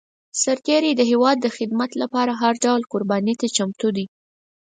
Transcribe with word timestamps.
سرتېری 0.41 0.91
د 0.95 1.01
هېواد 1.11 1.37
د 1.41 1.47
خدمت 1.57 1.91
لپاره 2.01 2.31
هر 2.41 2.53
ډول 2.63 2.81
قرباني 2.91 3.33
ته 3.41 3.47
چمتو 3.55 3.89
دی. 3.95 4.05